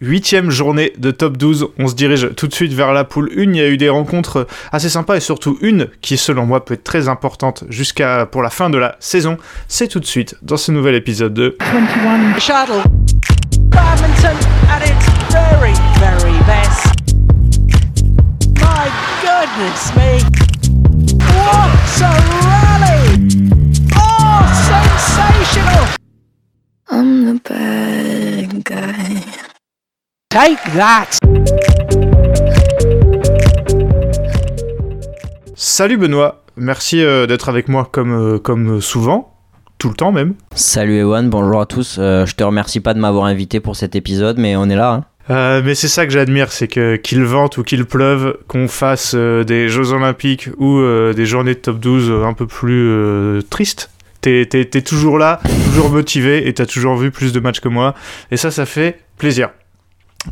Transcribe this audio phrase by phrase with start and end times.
[0.00, 3.42] Huitième journée de top 12, on se dirige tout de suite vers la poule 1.
[3.42, 6.74] Il y a eu des rencontres assez sympas et surtout une qui, selon moi, peut
[6.74, 9.38] être très importante jusqu'à pour la fin de la saison.
[9.66, 12.88] C'est tout de suite dans ce nouvel épisode de 21 Shuttle.
[13.70, 14.36] Badminton
[14.70, 16.94] at its very, very best.
[18.60, 18.86] My
[19.20, 20.20] goodness me.
[21.34, 21.70] What
[22.02, 22.12] a
[22.46, 23.18] rally!
[23.96, 25.88] Oh, sensational!
[26.88, 29.47] I'm the bad guy.
[30.30, 31.06] Take that!
[35.54, 39.34] Salut Benoît, merci euh, d'être avec moi comme, euh, comme souvent,
[39.78, 40.34] tout le temps même.
[40.54, 41.96] Salut Ewan, bonjour à tous.
[41.98, 44.92] Euh, je te remercie pas de m'avoir invité pour cet épisode, mais on est là.
[44.92, 45.04] hein.
[45.30, 49.12] Euh, mais c'est ça que j'admire, c'est que qu'il vente ou qu'il pleuve, qu'on fasse
[49.14, 53.40] euh, des Jeux Olympiques ou euh, des journées de top 12 un peu plus euh,
[53.48, 53.90] tristes.
[54.20, 55.40] T'es, t'es- t'es toujours là,
[55.72, 57.94] toujours motivé et t'as toujours vu plus de matchs que moi.
[58.30, 59.48] Et ça, ça fait plaisir.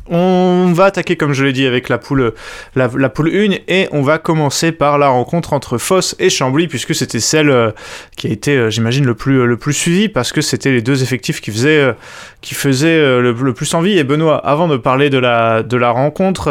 [0.08, 2.34] On va attaquer, comme je l'ai dit, avec la poule,
[2.74, 6.68] la, la poule 1 et on va commencer par la rencontre entre Foss et Chambly
[6.68, 7.70] puisque c'était celle euh,
[8.16, 11.40] qui a été, euh, j'imagine, le plus, le suivie parce que c'était les deux effectifs
[11.40, 11.94] qui faisaient,
[12.86, 13.98] euh, le, plus envie.
[13.98, 16.50] Et Benoît, avant de parler de la, rencontre,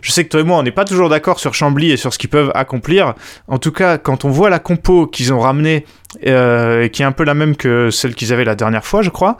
[0.00, 2.12] je sais que toi et moi, on n'est pas toujours d'accord sur Chambly et sur
[2.12, 3.14] ce qu'ils peuvent accomplir.
[3.48, 5.84] En tout cas, quand on voit la compo qu'ils ont ramenée
[6.22, 9.10] et qui est un peu la même que celle qu'ils avaient la dernière fois, je
[9.10, 9.36] crois,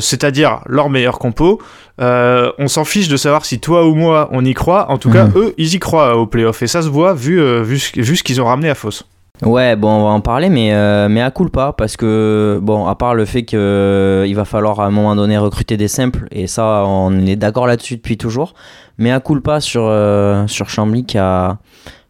[0.00, 1.60] c'est-à-dire leur meilleure compo.
[2.00, 4.90] Euh, on s'en fiche de savoir si toi ou moi on y croit.
[4.90, 5.32] En tout cas, Mhm.
[5.36, 8.16] eux, ils y croient au playoff et ça se voit vu, euh, vu, ce- vu
[8.16, 9.04] ce qu'ils ont ramené à Foss.
[9.44, 12.86] Ouais, bon, on va en parler, mais, euh, mais à coup pas, parce que, bon,
[12.86, 13.58] à part le fait qu'il
[14.36, 17.96] va falloir à un moment donné recruter des simples, et ça, on est d'accord là-dessus
[17.96, 18.54] depuis toujours,
[18.96, 21.58] mais à coup pas sur, euh, sur Chambly qui a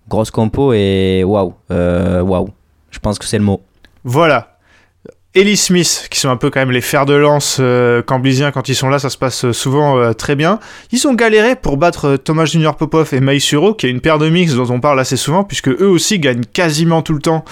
[0.09, 2.49] grosse compo et waouh, euh, waouh,
[2.91, 3.63] je pense que c'est le mot.
[4.05, 4.54] Voilà.
[5.37, 8.23] Ellie Smith, qui sont un peu quand même les fers de lance euh, quand
[8.69, 10.61] ils sont là, ça se passe souvent euh, très bien.
[10.93, 14.19] Ils ont galéré pour battre euh, Thomas Junior Popov et Maïsuro, qui est une paire
[14.19, 17.45] de mix dont on parle assez souvent, puisque eux aussi gagnent quasiment tout le temps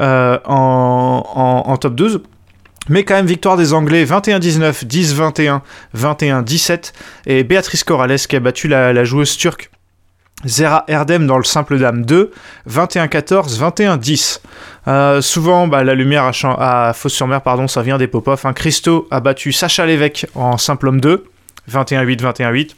[0.00, 2.22] euh, en, en, en top 12.
[2.88, 5.60] Mais quand même, victoire des Anglais 21-19, 10-21,
[5.94, 6.92] 21-17.
[7.26, 9.70] Et Béatrice Corrales qui a battu la joueuse turque
[10.46, 12.32] Zera Erdem dans le simple dame 2,
[12.68, 14.40] 21-14, 21-10.
[14.88, 18.44] Euh, souvent, bah, la lumière à, Fos-sur-Mer, pardon, ça vient des pop-off.
[18.44, 18.52] Hein.
[18.52, 21.24] Christo a battu Sacha Lévesque en simple homme 2,
[21.70, 22.70] 21-8, 21-8.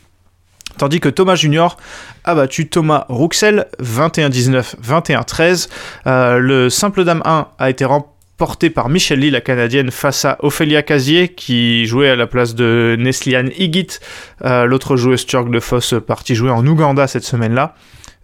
[0.79, 1.77] Tandis que Thomas Junior
[2.25, 5.69] a battu Thomas Rouxel, 21-19, 21-13.
[6.07, 10.37] Euh, le simple dame 1 a été remporté par Michelle Lee, la canadienne, face à
[10.41, 13.99] Ophélia Casier, qui jouait à la place de Neslian Higit,
[14.45, 17.75] euh, l'autre joueuse turque de Foss, partie jouer en Ouganda cette semaine-là.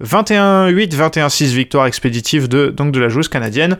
[0.02, 3.78] 21-8, 21-6 victoire expéditive de, donc de la joueuse canadienne.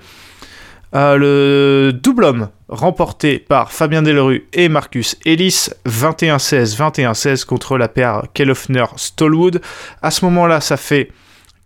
[0.95, 7.89] Euh, le double homme remporté par Fabien Delerue et Marcus Ellis, 21-16, 21-16 contre la
[7.89, 9.61] paire Kellofner-Stallwood.
[10.03, 11.11] À ce moment-là, ça fait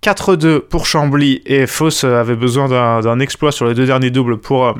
[0.03, 2.69] 4-2 pour Chambly et Foss avait besoin
[3.01, 4.73] d'un exploit sur les deux derniers doubles pour, euh,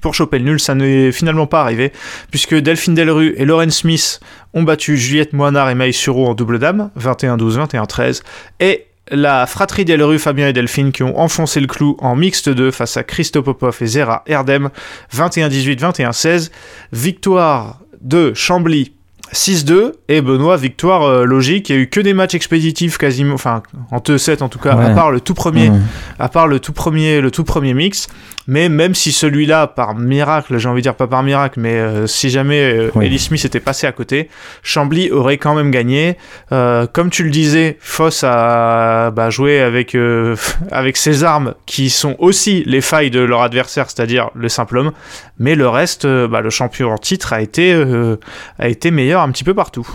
[0.00, 0.60] pour choper le nul.
[0.60, 1.92] Ça n'est finalement pas arrivé
[2.30, 4.20] puisque Delphine Delerue et Lauren Smith
[4.54, 8.22] ont battu Juliette Moinard et Maïs Suro en double dame, 21-12, 21-13.
[8.60, 12.70] Et la fratrie Delerue, Fabien et Delphine, qui ont enfoncé le clou en mixte 2
[12.70, 14.70] face à Christo Popov et Zera Erdem,
[15.14, 16.50] 21-18, 21-16.
[16.92, 18.95] Victoire de Chambly
[19.32, 21.68] 6-2 et Benoît victoire euh, logique.
[21.68, 24.72] Il y a eu que des matchs expéditifs quasiment enfin en 2-7 en tout cas
[24.72, 25.82] à part le tout premier Mmh.
[26.18, 28.08] à part le tout premier le tout premier mix
[28.46, 32.06] mais même si celui-là par miracle j'ai envie de dire pas par miracle mais euh,
[32.06, 33.06] si jamais euh, Oui.
[33.06, 34.28] Ellie Smith était passé à côté
[34.62, 36.16] Chambly aurait quand même gagné
[36.52, 40.36] Euh, comme tu le disais Foss a bah, joué avec euh,
[40.70, 44.92] avec ses armes qui sont aussi les failles de leur adversaire c'est-à-dire le simple homme
[45.38, 48.16] mais le reste euh, bah, le champion en titre a été euh,
[48.58, 49.86] a été meilleur un petit peu partout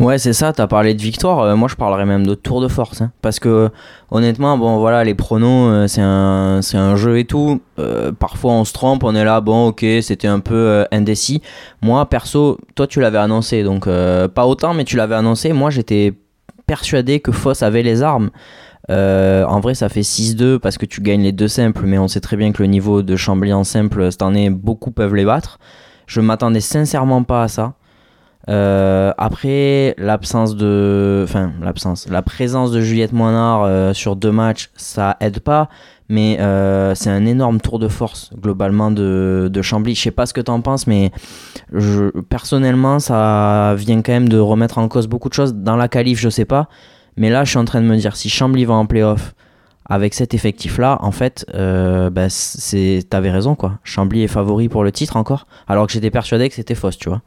[0.00, 1.56] Ouais, c'est ça, t'as parlé de victoire.
[1.56, 3.00] moi, je parlerais même de tour de force.
[3.00, 3.70] hein, parce que,
[4.14, 7.60] honnêtement, bon, voilà, les pronos, euh, c'est un, un jeu et tout.
[7.80, 11.42] Euh, parfois, on se trompe, on est là, bon, ok, c'était un peu euh, indécis.
[11.82, 15.52] Moi, perso, toi, tu l'avais annoncé, donc pas autant, mais tu l'avais annoncé.
[15.52, 16.14] Moi, j'étais
[16.66, 18.30] persuadé que Foss avait les armes.
[18.88, 22.20] En vrai, ça fait 6-2 parce que tu gagnes les deux simples, mais on sait
[22.20, 25.58] très bien que le niveau de Chambly en simple, cette année, beaucoup peuvent les battre.
[26.06, 27.74] Je m'attendais sincèrement pas à ça.
[28.48, 31.22] Euh, après, l'absence de.
[31.24, 32.08] Enfin, l'absence.
[32.08, 35.68] La présence de Juliette Moinard euh, sur deux matchs, ça aide pas.
[36.10, 39.94] Mais euh, c'est un énorme tour de force, globalement, de, de Chambly.
[39.94, 41.10] Je sais pas ce que t'en penses, mais
[42.28, 45.54] personnellement, ça vient quand même de remettre en cause beaucoup de choses.
[45.54, 46.68] Dans la qualif, je sais pas.
[47.16, 49.34] Mais là, je suis en train de me dire, si Chambly va en playoff
[49.88, 52.28] avec cet effectif-là, en fait, euh, bah,
[53.10, 53.74] t'avais raison, quoi.
[53.84, 57.10] Chambly est favori pour le titre encore, alors que j'étais persuadé que c'était fausse, tu
[57.10, 57.20] vois.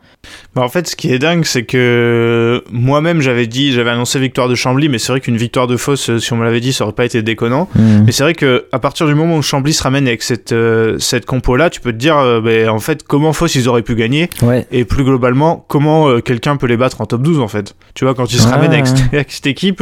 [0.55, 4.49] Bah, en fait, ce qui est dingue, c'est que moi-même, j'avais dit, j'avais annoncé victoire
[4.49, 6.73] de Chambly, mais c'est vrai qu'une victoire de fausse, euh, si on me l'avait dit,
[6.73, 7.69] ça aurait pas été déconnant.
[7.75, 10.97] Mais c'est vrai que à partir du moment où Chambly se ramène avec cette, euh,
[10.99, 13.93] cette compo-là, tu peux te dire, euh, bah, en fait, comment fausse ils auraient pu
[13.95, 14.65] gagner, Ouais.
[14.71, 17.75] et plus globalement, comment quelqu'un peut les battre en top 12, en fait.
[17.93, 19.81] Tu vois, quand ils se Ouais, ramènent avec, cette- avec cette équipe,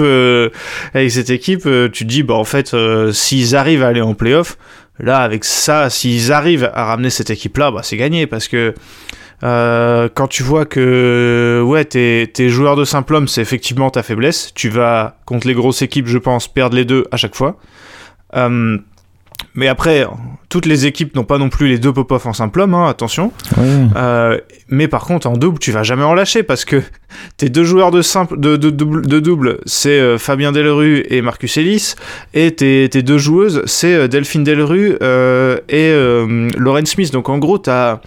[0.94, 1.64] avec cette équipe,
[1.94, 4.58] tu te dis, bah, en fait, euh, s'ils arrivent à aller en playoff,
[5.00, 8.74] là, avec ça, s'ils arrivent à ramener cette équipe-là, bah, c'est gagné, parce que
[9.44, 14.04] euh, quand tu vois que ouais, tes, tes joueurs de simple homme, c'est effectivement ta
[14.04, 17.58] faiblesse, tu vas contre les grosses équipes, je pense, perdre les deux à chaque fois.
[19.56, 20.06] Mais après,
[20.50, 23.32] toutes les équipes n'ont pas non plus les deux pop-off en simple homme, hein, attention.
[23.96, 24.38] Euh,
[24.68, 26.82] mais par contre, en double, tu vas jamais en lâcher parce que
[27.38, 31.22] tes deux joueurs de simple, de, de, double, de double, c'est euh, Fabien Delru et
[31.22, 31.96] Marcus Ellis,
[32.34, 34.98] et tes, tes deux joueuses, c'est euh, Delphine Delru
[35.70, 35.94] et
[36.58, 37.12] Lauren Smith.
[37.12, 38.02] Donc en gros, t'as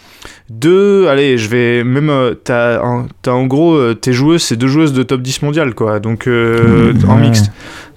[0.50, 5.22] deux, allez, je vais même, t'as en, gros tes joueuses, c'est deux joueuses de top
[5.22, 5.98] 10 mondial, quoi.
[6.00, 7.20] Donc en Ouais.
[7.20, 7.50] mixte.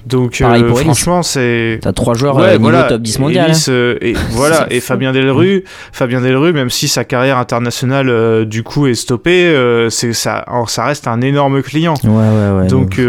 [0.06, 2.83] Donc euh, franchement, c'est T'as trois joueurs Ouais, euh, voilà.
[2.83, 3.50] top 10 mondial.
[3.51, 4.88] Ellis, euh, et voilà, et fou.
[4.88, 9.53] Fabien Delru, Fabien Delru, même si sa carrière internationale du coup est stoppée,
[9.89, 10.44] c'est ça,
[10.80, 11.94] reste un énorme client.
[12.03, 12.07] hein.
[12.09, 12.15] Ouais,
[12.57, 12.68] ouais, ouais.
[12.68, 13.00] donc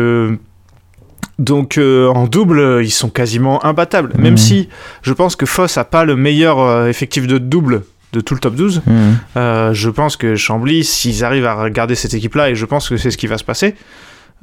[1.38, 4.12] donc en double, ils sont quasiment imbattables.
[4.18, 4.36] Même Mhm.
[4.38, 4.68] si
[5.02, 8.54] je pense que Foss a pas le meilleur effectif de double de tout le top
[8.54, 8.94] 12, Mhm.
[9.38, 12.98] euh, je pense que Chambly, s'ils arrivent à regarder cette équipe-là, et je pense que
[12.98, 13.74] c'est ce qui va se passer,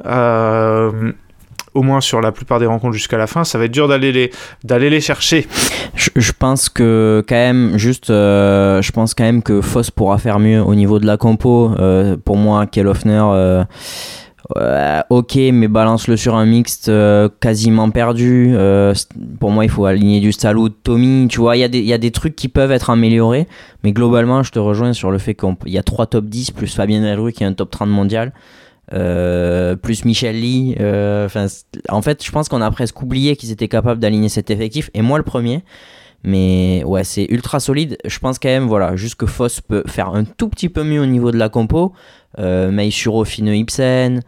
[0.07, 1.11] euh,
[1.73, 4.11] au moins sur la plupart des rencontres jusqu'à la fin, ça va être dur d'aller
[4.11, 4.31] les,
[4.63, 5.47] d'aller les chercher.
[5.95, 10.39] Je, pense que quand même, juste, euh, je pense quand même que Foss pourra faire
[10.39, 11.71] mieux au niveau de la compo.
[11.79, 13.63] Euh, pour moi, Kel Hoffner, euh,
[15.09, 16.91] ok, mais balance-le sur un mixte
[17.39, 18.55] quasiment perdu.
[19.39, 21.27] Pour moi, il faut aligner du Salou, Tommy.
[21.29, 23.47] Tu vois, il y, a des- y a des trucs qui peuvent être améliorés,
[23.83, 26.73] mais globalement, je te rejoins sur le fait qu'il y a trois top 10 plus
[26.73, 28.33] Fabien Delru qui est un top 30 mondial.
[28.93, 30.75] Euh, plus Michel Lee.
[30.79, 31.27] euh,
[31.89, 35.01] en fait, je pense qu'on a presque oublié qu'ils étaient capables d'aligner cet effectif, et
[35.01, 35.63] moi le premier.
[36.23, 37.97] Mais ouais, c'est ultra solide.
[38.05, 41.01] Je pense quand même, voilà, juste que Foss peut faire un tout petit peu mieux
[41.01, 41.93] au niveau de la compo.
[42.39, 44.19] Euh, Meisuro, Fine Ibsen.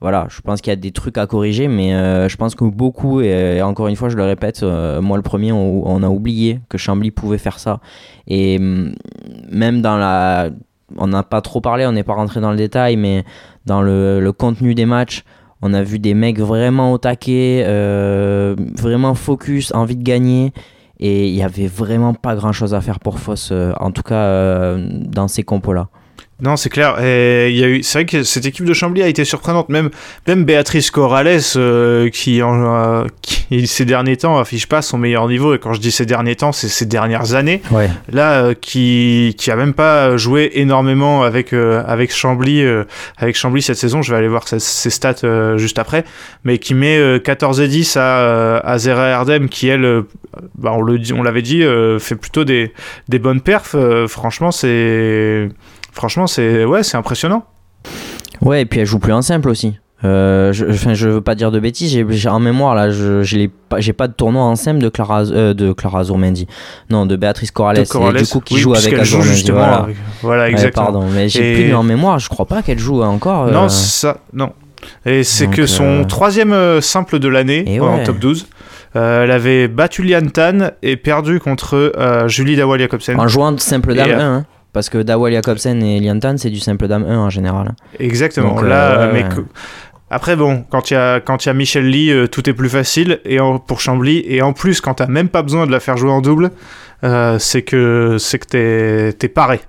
[0.00, 2.64] Voilà, je pense qu'il y a des trucs à corriger, mais euh, je pense que
[2.64, 6.60] beaucoup, et, encore une fois, je le répète, moi le premier, on, on a oublié
[6.68, 7.80] que Chambly pouvait faire ça.
[8.28, 8.94] Et hum,
[9.50, 10.50] même dans la.
[10.96, 13.24] On n'a pas trop parlé, on n'est pas rentré dans le détail, mais
[13.66, 15.24] dans le, contenu des matchs,
[15.60, 20.52] on a vu des mecs vraiment au taquet, euh, vraiment focus, envie de gagner.
[21.00, 24.02] Et il y avait vraiment pas grand chose à faire pour Foss, euh, en tout
[24.02, 25.88] cas euh, dans ces compos-là.
[26.40, 27.02] Non, c'est clair.
[27.02, 29.68] Et il y a eu, c'est vrai que cette équipe de Chambly a été surprenante.
[29.70, 29.90] Même,
[30.28, 35.26] même Béatrice Corrales, euh, qui, en, euh, qui ces derniers temps affiche pas son meilleur
[35.26, 35.54] niveau.
[35.54, 37.60] Et quand je dis ces derniers temps, c'est ces dernières années.
[37.72, 37.90] Ouais.
[38.12, 42.84] Là, euh, qui, qui a même pas joué énormément avec euh, avec Chambly, euh,
[43.16, 44.02] avec Chambly cette saison.
[44.02, 46.04] Je vais aller voir ses, ses stats euh, juste après.
[46.44, 50.02] Mais qui met euh, 14 et 10 à, à Zera Erdem, qui elle,
[50.56, 52.72] bah, on le dit, on l'avait dit, euh, fait plutôt des,
[53.08, 53.74] des bonnes perfs.
[53.74, 55.48] Euh, franchement, c'est
[55.98, 57.42] Franchement, c'est ouais, c'est impressionnant.
[58.40, 59.74] Ouais, et puis elle joue plus en simple aussi.
[60.04, 62.88] Euh, je, enfin, je veux pas dire de bêtises, j'ai, j'ai en mémoire là,
[63.36, 66.46] l'ai pas, j'ai pas de tournoi en simple de Clara, euh, de Clara Azurmendi.
[66.88, 68.16] Non, de Béatrice Corrales, De Corrales.
[68.16, 69.30] et du coup qui Oui, joue avec Azurmendi.
[69.34, 69.58] justement.
[69.58, 69.76] Voilà.
[69.78, 70.84] avec- Voilà, Ouais, exactement.
[70.86, 73.46] pardon, mais j'ai Et- plus en mémoire, je crois pas qu'elle joue encore.
[73.48, 74.52] euh, Non, ça, non.
[75.04, 78.46] Et c'est que son euh, troisième euh, simple de l'année en top 12.
[78.94, 83.18] Euh, elle avait battu Liane Tan et perdu contre euh, Julie Dawal Jacobsen.
[83.18, 84.46] en jouant simple dame Et, euh, 1, hein,
[84.78, 87.74] parce que Dawal Jacobsen et Liantan c'est du simple dame 1 en général.
[87.98, 88.54] Exactement.
[88.54, 89.44] Donc, euh, Là, ouais, mais ouais.
[90.10, 92.52] après bon, quand il y a quand il y a Michel Lee, euh, tout est
[92.54, 95.72] plus facile et en- pour Chambly et en plus quand t'as même pas besoin de
[95.72, 96.50] la faire jouer en double,
[97.04, 99.60] euh, c'est que c'est que t'es paré.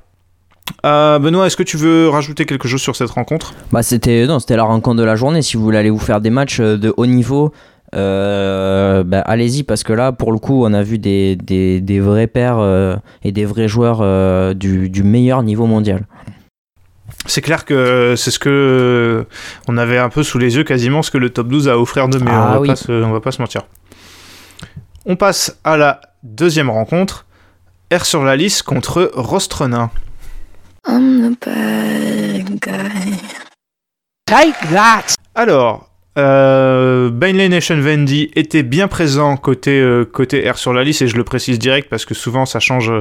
[0.85, 3.53] Euh, Benoît, est-ce que tu veux rajouter quelque chose sur cette rencontre?
[3.71, 5.41] Bah c'était non, c'était la rencontre de la journée.
[5.41, 7.51] Si vous voulez aller vous faire des matchs euh, de haut niveau,
[7.96, 12.00] euh, bah, allez-y parce que là, pour le coup, on a vu des, des, des
[12.00, 16.05] vrais pairs euh, et des vrais joueurs euh, du, du meilleur niveau mondial.
[17.25, 19.25] C'est clair que c'est ce que
[19.67, 21.77] on avait un peu sous les yeux quasiment ce que le top 12 a à
[21.77, 22.27] offrir de mieux.
[22.29, 22.67] Ah on, va oui.
[22.69, 23.63] pas se, on va pas se mentir.
[25.05, 27.25] On passe à la deuxième rencontre.
[27.91, 29.89] R sur la liste contre Rostrenin.
[30.88, 33.17] I'm the bad guy.
[34.25, 35.15] Take that!
[35.34, 35.88] Alors,
[36.19, 41.01] Euh, Bainlane et Sean Vendy étaient bien présents côté, euh, côté R sur la liste
[41.01, 42.91] et je le précise direct parce que souvent ça change,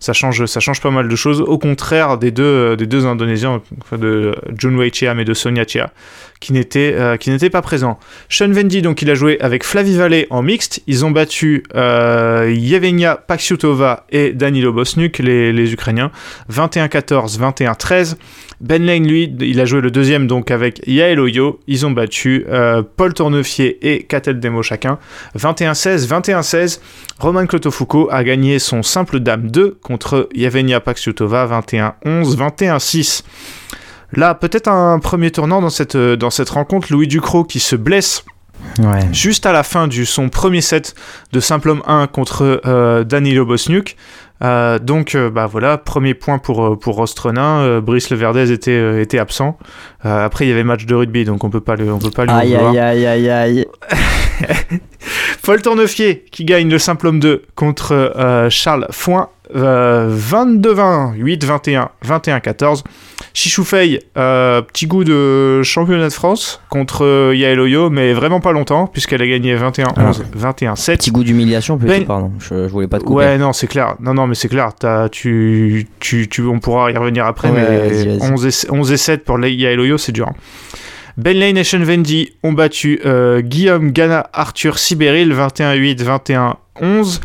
[0.00, 1.40] ça change, ça change pas mal de choses.
[1.40, 3.62] Au contraire des deux, euh, des deux Indonésiens,
[3.92, 5.92] de Junwei Chiam et de Sonia Chia,
[6.40, 7.98] qui n'étaient, euh, qui n'étaient pas présents.
[8.28, 10.82] Sean Vendy, donc il a joué avec Flavie Valley en mixte.
[10.86, 16.10] Ils ont battu Yevgenia Paksiutova et Danilo Bosnuk, les Ukrainiens,
[16.50, 18.16] 21-14, 21-13.
[18.60, 21.60] Ben Lane, lui, il a joué le deuxième donc avec Yael Oyo.
[21.66, 24.98] Ils ont battu euh, Paul Tournefier et Katel Demo chacun.
[25.38, 26.80] 21-16, 21-16.
[27.18, 31.46] Roman Clotofuco a gagné son simple dame 2 contre Yevgenia Paksiutova.
[31.68, 33.22] 21-11, 21-6.
[34.12, 36.92] Là, peut-être un premier tournant dans cette, euh, dans cette rencontre.
[36.92, 38.24] Louis Ducrot qui se blesse
[38.78, 39.00] Ouais.
[39.12, 40.94] juste à la fin du son premier set
[41.32, 43.94] de Simple Homme 1 contre euh, Danilo Bosniuk.
[44.42, 47.80] Euh, donc euh, bah voilà, premier point pour, euh, pour Rostronin.
[47.80, 49.58] Brice Leverdez était, était absent.
[50.02, 52.24] Après il y avait match de rugby donc on peut pas le, on peut pas
[52.24, 53.66] lui Aïe aïe aïe aïe aïe.
[55.42, 59.28] Paul Tournefier qui gagne le simple homme 2 contre Charles Foin.
[59.54, 62.82] euh, 22-20, 8-21, 21-14.
[63.36, 68.52] Chichoufei, euh, petit goût de championnat de France contre euh, Yael Oyo, mais vraiment pas
[68.52, 70.96] longtemps, puisqu'elle a gagné 21-11, 21-7.
[70.98, 72.30] Petit goût d'humiliation plutôt, Ben- pardon.
[72.38, 73.16] Je, je voulais pas te couper.
[73.24, 73.96] Ouais, non, c'est clair.
[73.98, 74.70] Non, non, mais c'est clair.
[74.78, 78.32] T'as- tu, tu, tu, on pourra y revenir après, Ouais, mais vas-y, vas-y.
[78.32, 80.28] 11, et, 11 et 7 pour Yael Oyo, c'est dur.
[80.28, 80.34] hein.
[81.16, 86.02] Ben Lane et Sean Vendy ont battu euh, Guillaume Gana, Arthur Sibéril, 21-8,
[86.80, 87.20] 21-11.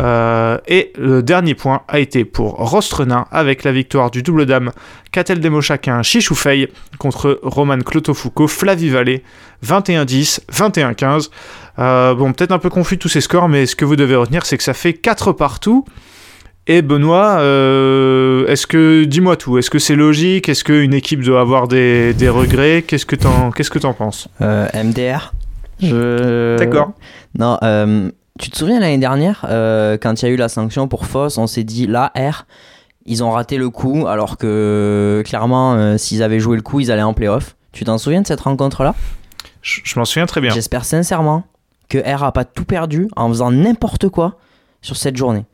[0.00, 4.70] Euh, et le dernier point a été pour Rostrenin avec la victoire du double dame
[5.10, 6.68] Katel Demochakin Chichoufei
[6.98, 9.22] contre Roman Clotofuco Flavie Vallée
[9.66, 11.30] 21-10, 21-15.
[11.78, 14.44] Euh, bon, peut-être un peu confus tous ces scores, mais ce que vous devez retenir,
[14.46, 15.84] c'est que ça fait 4 partout.
[16.68, 20.48] Et Benoît, euh, est-ce que, dis-moi tout, est-ce que c'est logique?
[20.48, 22.82] Est-ce qu'une équipe doit avoir des, des regrets?
[22.86, 24.28] Qu'est-ce que t'en, qu'est-ce que t'en penses?
[24.40, 25.32] Euh, MDR.
[25.80, 26.56] Je...
[26.58, 26.92] D'accord.
[27.36, 28.10] Non, euh,
[28.42, 31.38] tu te souviens l'année dernière, euh, quand il y a eu la sanction pour Foss,
[31.38, 32.44] on s'est dit là, R,
[33.06, 36.90] ils ont raté le coup, alors que clairement, euh, s'ils avaient joué le coup, ils
[36.90, 37.54] allaient en playoff.
[37.70, 38.94] Tu t'en souviens de cette rencontre-là?
[39.62, 40.50] Je, je m'en souviens très bien.
[40.50, 41.44] J'espère sincèrement
[41.88, 44.38] que R a pas tout perdu en faisant n'importe quoi
[44.80, 45.46] sur cette journée.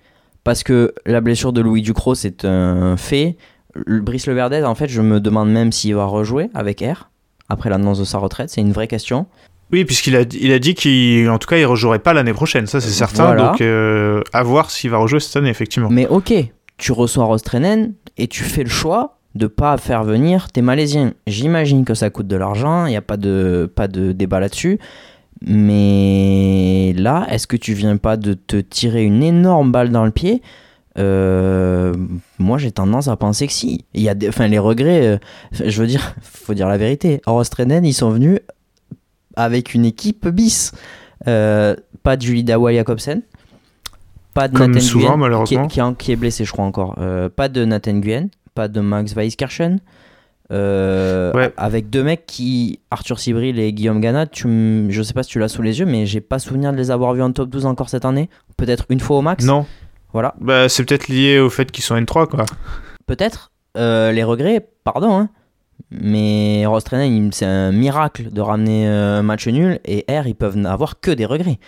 [0.42, 3.36] Parce que la blessure de Louis Ducrot, c'est un fait.
[3.74, 7.10] Le- Brice Leverdez, en fait, je me demande même s'il va rejouer avec R
[7.50, 8.48] après l'annonce de sa retraite.
[8.48, 9.26] C'est une vraie question.
[9.70, 12.80] Oui, puisqu'il a, il a dit qu'en tout cas, il rejouerait pas l'année prochaine, ça
[12.80, 13.26] c'est certain.
[13.26, 13.48] Voilà.
[13.50, 15.88] Donc, euh, à voir s'il va rejouer cette année, effectivement.
[15.90, 16.32] Mais ok,
[16.78, 21.12] tu reçois Rostrenen et tu fais le choix de pas faire venir tes Malaisiens.
[21.26, 24.78] J'imagine que ça coûte de l'argent, il n'y a pas de, pas de débat là-dessus.
[25.42, 30.10] Mais là, est-ce que tu viens pas de te tirer une énorme balle dans le
[30.10, 30.42] pied?
[30.98, 31.92] Euh,
[32.38, 33.84] Moi, j'ai tendance à penser que si.
[33.94, 35.18] Il y a des, enfin, les regrets, euh,
[35.52, 37.20] je veux dire, faut dire la vérité.
[37.26, 38.40] Rostrenen, ils sont venus
[39.38, 40.72] avec une équipe bis.
[41.26, 43.22] Euh, pas de Julie Dawa Jacobsen.
[44.34, 45.64] Pas de Comme Nathan souvent, Nguyen, qui, malheureusement.
[45.64, 46.94] est, qui est- qui est blessé, je crois encore.
[46.98, 49.80] Euh, pas de Nathan Nguyen, pas de Max Weisskirchen.
[50.50, 51.52] Euh, Ouais.
[51.56, 55.38] Avec deux mecs qui, Arthur Sibril et Guillaume Gana, tu je sais pas si tu
[55.38, 57.66] l'as sous les yeux, mais j'ai pas souvenir de les avoir vus en top 12
[57.66, 58.30] encore cette année.
[58.56, 59.44] Peut-être une fois au max.
[59.44, 59.66] Non,
[60.12, 60.34] Voilà.
[60.40, 62.44] bah, c'est peut-être lié au fait qu'ils sont N3, quoi.
[63.06, 63.50] Peut-être.
[63.76, 65.28] Les regrets, pardon, hein.
[65.90, 70.34] Mais Rostrenen, il- c'est un miracle de ramener euh, un match nul et R, ils
[70.34, 71.58] peuvent n'avoir que des regrets.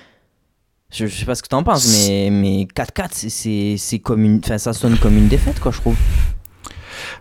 [0.92, 4.42] Je, sais pas ce que t'en penses, mais, mais 4-4, c'est- comme une.
[4.42, 5.96] Ça sonne comme une défaite, quoi, je trouve.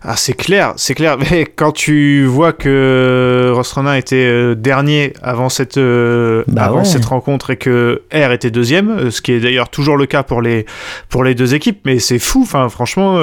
[0.02, 1.18] Ah, c'est clair, c'est clair.
[1.32, 6.86] Mais quand tu vois que Rostronin était euh, dernier avant cette euh, Bah avant ouais.
[6.86, 10.24] cette rencontre et que R était deuxième, euh, ce qui est d'ailleurs toujours le cas
[10.24, 10.66] pour les
[11.10, 12.42] pour les deux équipes, mais c'est fou.
[12.44, 13.18] Enfin, franchement,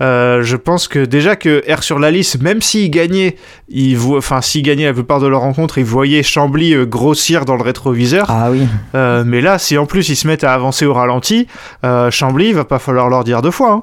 [0.00, 3.36] euh, je pense que déjà que R sur la liste, même s'il gagnait,
[3.68, 7.56] il voit, enfin s'il gagnait la plupart de leurs rencontres, il voyait Chambly grossir dans
[7.56, 8.26] le rétroviseur.
[8.28, 8.62] Ah oui.
[8.94, 11.46] Euh, mais là, si en plus ils se mettent à avancer au ralenti,
[11.84, 13.72] euh, Chambly, il va pas falloir leur dire deux fois.
[13.72, 13.82] hein.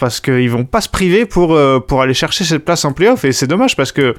[0.00, 3.24] Parce qu'ils vont pas se priver pour, euh, pour aller chercher cette place en playoff.
[3.24, 4.16] Et c'est dommage parce que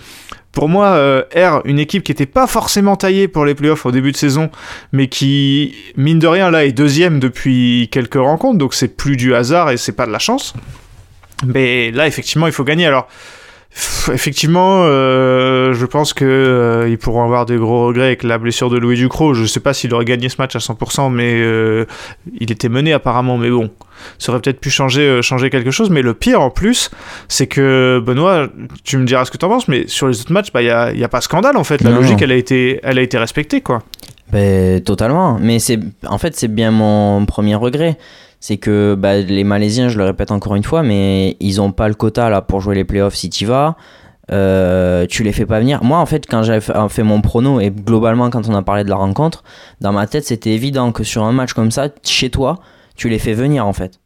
[0.52, 3.92] pour moi, euh, R, une équipe qui était pas forcément taillée pour les playoffs au
[3.92, 4.52] début de saison,
[4.94, 8.60] mais qui, mine de rien, là est deuxième depuis quelques rencontres.
[8.60, 10.54] Donc c'est plus du hasard et c'est pas de la chance.
[11.46, 12.86] Mais là, effectivement, il faut gagner.
[12.86, 13.08] Alors.
[14.12, 18.78] Effectivement, euh, je pense que ils pourront avoir des gros regrets avec la blessure de
[18.78, 19.34] Louis Ducrot.
[19.34, 21.40] Je sais pas s'il aurait gagné ce match à 100%, mais
[22.38, 23.38] il était mené apparemment.
[23.38, 23.72] Mais bon,
[24.20, 25.90] ça aurait peut-être pu changer, euh, changer quelque chose.
[25.90, 26.90] Mais le pire en plus,
[27.28, 28.48] c'est que Benoît,
[28.84, 30.70] tu me diras ce que t'en penses, mais sur les autres matchs, bah il y
[30.72, 31.82] a, y a pas scandale en fait.
[31.82, 33.82] La Non, logique, elle a été, elle a été respectée quoi.
[34.32, 35.38] Ben, totalement.
[35.42, 37.98] Mais c'est, en fait, c'est bien mon premier regret.
[38.40, 41.88] C'est que bah, les Malaisiens, je le répète encore une fois, mais ils ont pas
[41.88, 43.76] le quota là pour jouer les playoffs si tu vas.
[44.32, 45.84] euh, tu les fais pas venir.
[45.84, 48.84] Moi, en fait, quand j'avais fait, fait mon prono et globalement, quand on a parlé
[48.84, 49.44] de la rencontre,
[49.82, 52.60] dans ma tête, c'était évident que sur un match comme ça, chez toi,
[53.02, 54.00] tu les fais venir en fait.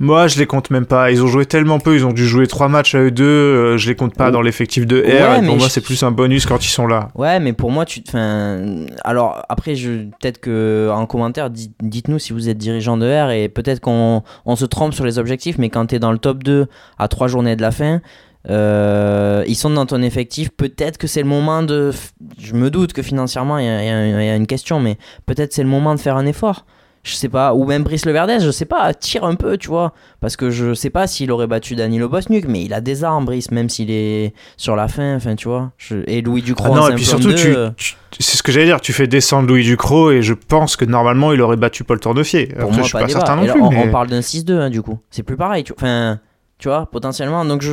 [0.00, 1.12] Moi, je les compte même pas.
[1.12, 1.94] Ils ont joué tellement peu.
[1.94, 3.22] Ils ont dû jouer trois matchs à eux deux.
[3.24, 5.04] euh, je les compte pas dans l'effectif de R.
[5.04, 7.10] Ouais, et mais pour moi, je- c'est plus un bonus quand ils sont là.
[7.14, 8.02] Ouais, mais pour moi, tu.
[8.08, 8.58] Enfin,
[9.04, 13.30] alors après, je peut-être que en commentaire, dites- dites-nous si vous êtes dirigeant de R
[13.30, 16.18] et peut-être qu'on on se trompe sur les objectifs, mais quand tu es dans le
[16.18, 16.66] top 2
[16.98, 18.00] à trois journées de la fin,
[18.48, 20.50] euh, ils sont dans ton effectif.
[20.50, 21.92] Peut-être que c'est le moment de.
[22.40, 25.68] Je me doute que financièrement, il y, y a une question, mais peut-être c'est le
[25.68, 26.66] moment de faire un effort.
[27.02, 29.94] Je sais pas, ou même Brice Leverdez, je sais pas, tire un peu, tu vois.
[30.20, 33.24] Parce que je sais pas s'il aurait battu Danilo Bosnuk, mais il a des armes,
[33.24, 35.72] Brice, même s'il est sur la fin, enfin, tu vois.
[35.78, 38.52] Je- Et Louis Ah Ducrot, en non, et puis surtout, tu, tu- c'est ce que
[38.52, 38.82] j'allais dire.
[38.82, 42.48] Tu fais descendre Louis Ducrot et je pense que normalement, il aurait battu Paul Tournefier.
[42.48, 43.62] Pour Après, moi, je suis pas, pas certain non là, plus.
[43.62, 44.98] on, mais- on parle d'un 6-2, hein, du coup.
[45.10, 45.64] C'est plus pareil.
[45.64, 45.72] Tu...
[45.72, 46.18] Enfin,
[46.58, 47.46] tu vois, potentiellement.
[47.46, 47.72] Donc, je.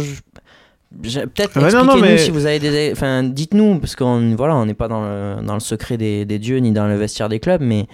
[1.04, 2.92] Peut-être Ouais, non, expliquez-nous non, mais- si vous avez des.
[2.94, 6.40] Enfin, dites-nous, parce qu'on voilà, on n'est pas dans le, dans le secret des, des
[6.40, 7.88] dieux ni dans le vestiaire des clubs, mais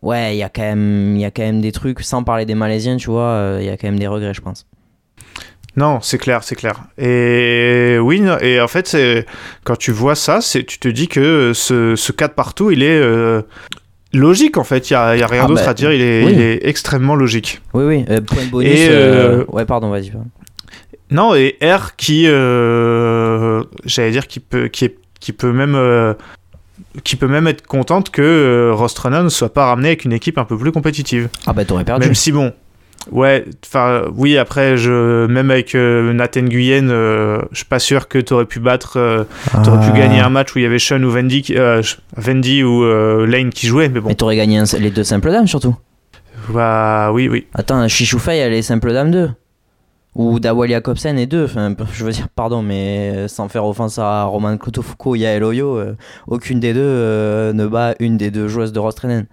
[0.00, 2.54] ouais, il y, a quand même- y a quand même des trucs, sans parler des
[2.54, 4.66] Malaisiens, tu vois, euh, il y a quand même des regrets, je pense.
[5.76, 6.82] Non, c'est clair, c'est clair.
[6.98, 8.94] Et oui, et en fait,
[9.64, 13.40] quand tu vois ça, tu te dis que ce, ce 4 partout, il est euh,
[14.12, 14.90] logique en fait.
[14.90, 15.90] Il y a, a rien Ah d'autre bah, à dire.
[15.92, 16.32] Il est, oui.
[16.34, 17.62] il est extrêmement logique.
[17.72, 18.68] Oui, oui, euh, point de bonus.
[18.70, 20.12] Et, euh, Ouais, pardon, vas-y.
[21.10, 25.74] Non, et R qui, j'allais dire, qui peut, qui est, qui peut même,
[27.04, 30.44] qui peut même être contente que euh, ne soit pas ramené avec une équipe un
[30.44, 31.28] peu plus compétitive.
[31.46, 32.04] Ah bah, t'aurais perdu.
[32.06, 32.52] Même si bon,
[33.10, 38.08] ouais, enfin, oui, après, je, même avec euh, Nathan Guyenne, euh, je suis pas sûr
[38.08, 39.24] que tu aurais pu battre, euh,
[39.64, 39.90] t'aurais Ah.
[39.90, 41.82] pu gagner un match où il y avait Sean ou Vendy, qui- euh,
[42.16, 45.30] Vendy ou euh, Lane qui jouaient, mais bon, Mais t'aurais gagné un- les deux simples
[45.30, 45.74] dames, surtout.
[46.52, 47.46] bah, oui, oui.
[47.54, 49.30] Attends, Chichoufei, elle est simple dame 2.
[50.14, 51.44] Ou Dawali Jacobsen est 2.
[51.44, 55.76] Enfin, je veux dire, pardon, mais euh, sans faire offense à Roman Clotofuco, Yael Oyo,
[55.76, 59.26] euh, aucune des deux euh, ne bat une des deux joueuses de Rostrenen.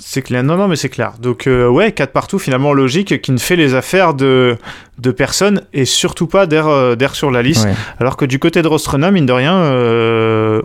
[0.00, 1.14] C'est clair, non, non, mais c'est clair.
[1.20, 4.56] Donc, euh, ouais, 4 partout, finalement logique, qui ne fait les affaires de,
[4.98, 7.64] de personne et surtout pas d'air d'air sur la liste.
[7.64, 7.74] Ouais.
[7.98, 9.56] Alors que du côté de Rostrena, mine de rien,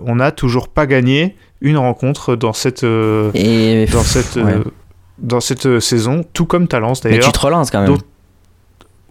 [0.06, 4.60] on n'a toujours pas gagné une rencontre dans cette, Et dans cette, ouais.
[5.18, 7.26] dans cette saison, tout comme Talence Mais d'ailleurs.
[7.26, 7.98] tu te relances quand même.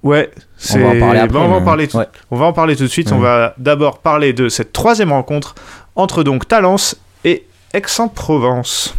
[0.02, 0.78] Ouais, c'est.
[0.78, 1.96] va en parler après, Bon, on, va en parler tout...
[1.96, 2.08] ouais.
[2.30, 3.10] on va en parler tout de suite.
[3.10, 3.16] Ouais.
[3.16, 5.54] On va d'abord parler de cette troisième rencontre
[5.94, 8.94] entre donc Talence et Aix-en-Provence.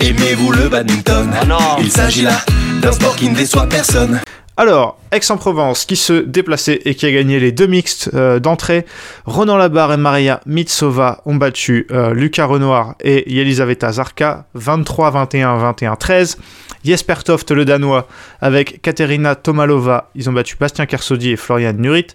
[0.00, 1.30] Aimez-vous le badminton?
[1.78, 2.38] Il s'agit là
[2.82, 4.20] d'un sport qui ne déçoit personne.
[4.56, 8.86] Alors, Aix-en-Provence qui se déplaçait et qui a gagné les deux mixtes euh, d'entrée.
[9.26, 16.36] Ronan Labarre et Maria Mitsova ont battu euh, Lucas Renoir et Yelisaveta Zarka 23-21, 21-13.
[16.84, 18.06] Jesper Toft, le Danois,
[18.40, 22.08] avec Katerina Tomalova, ils ont battu Bastien Kersodi et Florian Nurit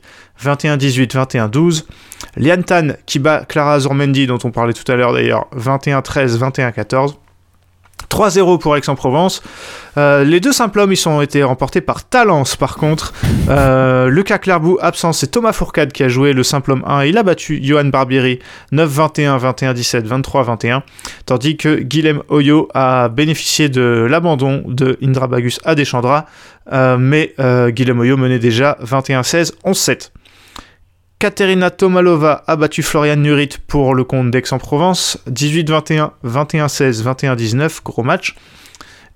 [0.44, 1.86] 21-18, 21-12.
[2.38, 7.16] Lian Tan qui bat Clara Azurmendi, dont on parlait tout à l'heure d'ailleurs, 21-13, 21-14.
[8.10, 9.42] 3-0 pour Aix-en-Provence.
[9.98, 13.14] Euh, les deux simples hommes, ils ont été remportés par Talence par contre.
[13.50, 17.06] Euh, Lucas Clarbou absent, c'est Thomas Fourcade qui a joué le simple homme 1.
[17.06, 18.40] Il a battu Johan Barbieri
[18.72, 20.82] 9-21, 21-17, 23-21.
[21.26, 26.26] Tandis que Guilhem Oyo a bénéficié de l'abandon de Indra Bagus à Deschandra.
[26.72, 27.34] Euh, mais
[27.70, 30.12] Guilhem Oyo menait déjà 21-16, 11-7.
[31.20, 38.36] Katerina Tomalova a battu Florian Nurit pour le compte d'Aix-en-Provence, 18-21, 21-16, 21-19, gros match.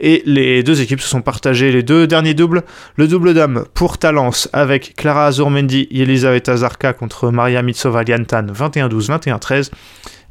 [0.02, 2.64] Et les deux équipes se sont partagées les deux derniers doubles.
[2.98, 8.48] Le double dame pour Talence avec Clara Azurmendi et Elisaveta Zarka contre Maria Mitsova Liantan
[8.48, 9.08] 21-12,
[9.40, 9.72] 21-13.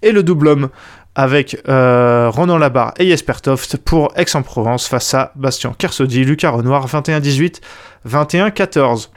[0.03, 0.69] Et le double homme
[1.15, 6.87] avec euh, Ronan Labarre et Jesper Toft pour Aix-en-Provence face à Bastien Kersodi, Lucas Renoir
[6.87, 7.63] 21-18,
[8.07, 9.09] 21-14.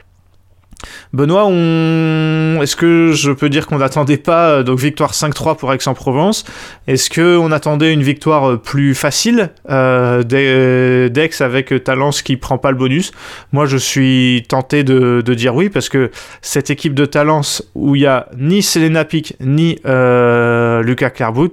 [1.12, 2.60] Benoît, on...
[2.62, 6.44] est-ce que je peux dire qu'on n'attendait pas euh, donc victoire 5-3 pour Aix-en-Provence?
[6.86, 12.70] Est-ce qu'on attendait une victoire euh, plus facile euh, d'Aix avec Talence qui prend pas
[12.70, 13.12] le bonus?
[13.52, 16.10] Moi, je suis tenté de, dire oui parce que
[16.40, 21.50] cette équipe de Talence où il y a ni Selena Pic ni Lucas Clairbout,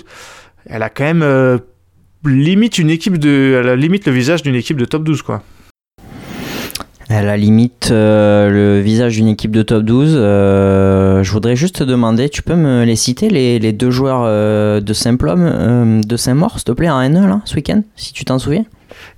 [0.68, 1.60] elle a quand même
[2.26, 5.44] limite une équipe de, limite le visage d'une équipe de top 12 quoi.
[7.16, 10.16] Elle a limite euh, le visage d'une équipe de top 12.
[10.18, 14.24] Euh, je voudrais juste te demander, tu peux me les citer, les, les deux joueurs
[14.26, 18.14] euh, de Saint-Plum, euh, de Saint-Maur, s'il te plaît, en N1, là, ce week-end, si
[18.14, 18.66] tu t'en souviens?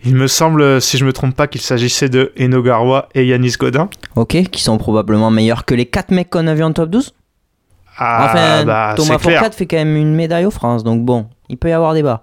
[0.03, 3.53] Il me semble, si je me trompe pas, qu'il s'agissait de Eno Garoua et Yanis
[3.57, 3.87] Godin.
[4.17, 7.13] Ok, qui sont probablement meilleurs que les 4 mecs qu'on a vus en top 12
[7.97, 9.19] Ah, Enfin, bah, Thomas.
[9.19, 12.21] Fourcade fait quand même une médaille aux France, donc bon, il peut y avoir débat.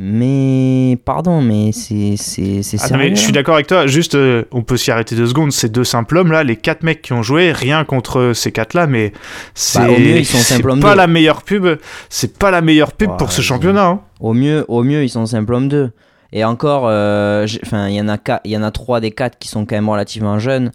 [0.00, 4.62] Mais pardon, mais c'est c'est Ah je suis là d'accord avec toi, juste euh, on
[4.62, 7.22] peut s'y arrêter deux secondes, ces deux simples hommes là, les quatre mecs qui ont
[7.24, 9.12] joué, rien contre ces quatre là, mais
[9.54, 9.86] c'est Bah,
[10.22, 10.98] c'est simples hommes pas deux.
[10.98, 11.66] la meilleure pub,
[12.10, 13.86] c'est pas la meilleure pub Ouais, pour ce championnat.
[13.86, 14.00] hein.
[14.20, 15.90] Au mieux, au mieux, ils sont simple hommes 2.
[16.32, 19.38] Et encore, euh, enfin, il y en a il y en a trois des quatre
[19.38, 20.70] qui sont quand même relativement jeunes.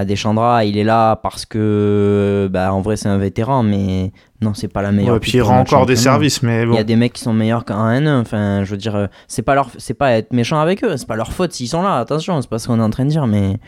[0.00, 4.68] Adeshandra, il est là parce que, bah, en vrai, c'est un vétéran, mais non, c'est
[4.68, 5.14] pas la meilleure.
[5.14, 6.74] Ouais, puis il rend encore des services, mais Il bon.
[6.74, 8.20] y a des mecs qui sont meilleurs qu'un N1.
[8.20, 11.16] Enfin, je veux dire, c'est pas leur, c'est pas être méchant avec eux, c'est pas
[11.16, 11.96] leur faute s'ils sont là.
[11.98, 13.58] Attention, c'est pas ce qu'on est en train de dire, mais.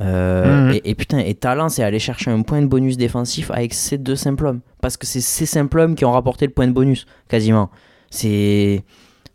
[0.00, 0.72] euh, Mhm.
[0.74, 3.96] et, et putain, et talent, c'est aller chercher un point de bonus défensif avec ces
[3.96, 4.60] deux simples hommes.
[4.82, 7.70] Parce que c'est ces simples hommes qui ont rapporté le point de bonus, quasiment.
[8.10, 8.82] C'est.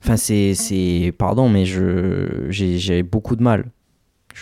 [0.04, 0.54] Enfin, c'est.
[0.54, 3.66] c'est- Pardon, mais je j'ai j'ai beaucoup de mal.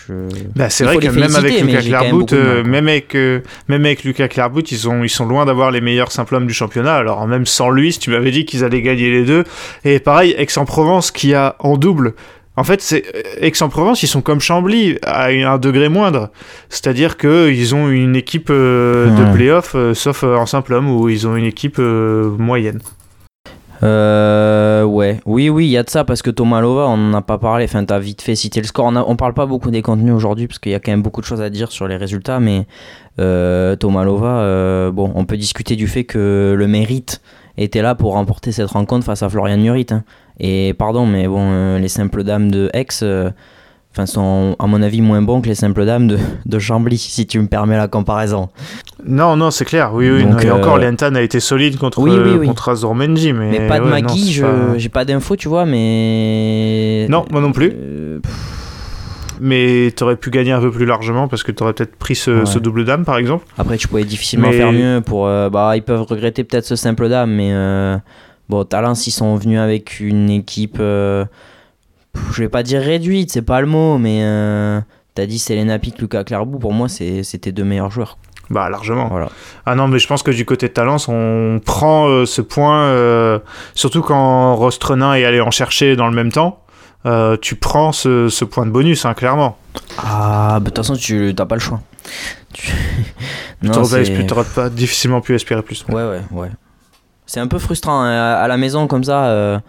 [0.06, 0.14] Je...
[0.54, 4.04] Bah, c'est vrai que les même avec Lucas quand même euh, avec euh, même avec
[4.04, 6.94] Lucas Clairbout, ils sont ils sont loin d'avoir les meilleurs simples hommes du championnat.
[6.94, 9.44] Alors même sans lui, si tu m'avais dit qu'ils allaient gagner les deux.
[9.84, 12.14] Et pareil, Aix-en-Provence qui a en double.
[12.56, 16.30] En fait, c'est euh, Aix-en-Provence, ils sont comme Chambly à un degré moindre.
[16.68, 20.90] C'est-à-dire que ils ont une équipe euh, de playoff, euh, sauf euh, en simple homme
[20.90, 22.80] où ils ont une équipe euh, moyenne.
[23.82, 27.18] Euh, ouais, oui, oui, il y a de ça parce que Thomas Lova, on n'en
[27.18, 27.64] a pas parlé.
[27.64, 28.86] Enfin, t'as vite fait citer le score.
[28.86, 31.20] On, a- parle pas beaucoup des contenus aujourd'hui parce qu'il y a quand même beaucoup
[31.20, 32.40] de choses à dire sur les résultats.
[32.40, 32.66] Mais
[33.20, 37.20] euh, Thomas Lova, euh, bon, on peut discuter du fait que le mérite
[37.56, 39.86] était là pour remporter cette rencontre face à Florian Nurit.
[39.90, 40.02] hein.
[40.40, 42.86] Et pardon, mais bon, euh, les simples dames de Aix.
[43.98, 46.98] Euh, Enfin, sont à mon avis moins bons que les simples dames de, de Chambly,
[46.98, 48.48] si tu me permets la comparaison.
[49.04, 49.90] Non, non, c'est clair.
[49.92, 50.22] Oui, oui.
[50.22, 52.46] Donc, non, et euh, encore, Lentan a été solide contre Oui, oui, euh, oui.
[52.46, 57.06] contre Azormenji, mais, Mais, pas de ouais, pas- j'ai pas d'infos, tu vois, mais.
[57.10, 57.72] Non, moi non plus.
[57.74, 58.18] Euh,
[59.40, 62.46] mais t'aurais pu gagner un peu plus largement parce que t'aurais peut-être pris ce, Ouais.
[62.46, 63.46] ce double dame par exemple.
[63.56, 65.00] Après, tu pouvais difficilement Mais- faire mieux.
[65.00, 67.96] Pour, euh, bah, ils peuvent regretter peut-être ce simple dame, mais euh,
[68.48, 71.24] bon, Talent, s'ils sont venus avec une équipe, euh,
[72.32, 74.80] je vais pas dire réduite, c'est pas le mot, mais euh,
[75.14, 78.18] t'as dit Selena Pic, Lucas Clairbout, pour moi, c'était deux meilleurs joueurs.
[78.50, 79.08] Bah largement.
[79.08, 79.28] Voilà.
[79.66, 82.84] Ah non, mais je pense que du côté de Talence, on prend euh, ce point,
[82.84, 83.38] euh,
[83.74, 86.60] surtout quand Rostrenin est allé en chercher dans le même temps.
[87.06, 89.58] euh, tu prends ce, ce point de bonus, hein, clairement.
[89.98, 91.80] Ah, bah, de toute façon, tu t'as pas le choix.
[92.54, 92.72] Tu-
[93.84, 95.84] c'est- pas, difficilement pu espérer plus.
[95.88, 96.50] Ouais, ouais, ouais.
[97.26, 99.60] C'est un peu frustrant hein, à la maison comme ça.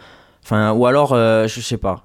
[0.50, 2.04] Enfin, ou alors, euh, je sais pas.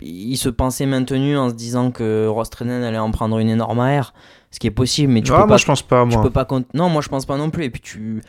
[0.00, 4.14] Il se pensait maintenu en se disant que Rostrenen allait en prendre une énorme AR,
[4.52, 5.56] ce qui est possible, mais tu ah, peux moi pas.
[5.56, 6.22] je pense pas, tu moi.
[6.22, 7.64] peux pas compte- Non, moi je pense pas non plus.
[7.64, 8.22] Et puis tu,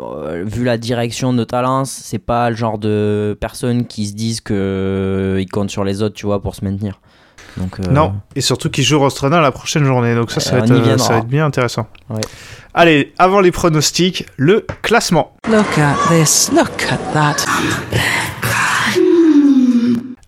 [0.00, 4.40] euh, vu la direction de Talence, c'est pas le genre de personnes qui se disent
[4.40, 7.00] que euh, ils comptent sur les autres, tu vois, pour se maintenir.
[7.56, 7.80] Donc.
[7.80, 10.64] euh, Non, et surtout qu'il joue Rostrenin la prochaine journée, donc ça, ça, Euh, va,
[10.64, 10.98] être, viendra.
[10.98, 11.88] ça va être bien intéressant.
[12.08, 12.20] Ouais.
[12.72, 15.32] Allez, avant les pronostics, le classement.
[15.50, 16.52] Look at this.
[16.54, 17.44] Look at that.